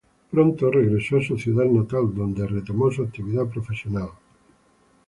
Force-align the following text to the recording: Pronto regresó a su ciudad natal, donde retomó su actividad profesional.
Pronto 0.31 0.71
regresó 0.71 1.17
a 1.17 1.21
su 1.21 1.37
ciudad 1.37 1.65
natal, 1.65 2.11
donde 2.15 2.47
retomó 2.47 2.89
su 2.89 3.03
actividad 3.03 3.45
profesional. 3.45 4.09